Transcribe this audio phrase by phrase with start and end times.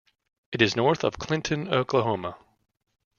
[0.51, 2.35] It is north of Clinton, Oklahoma.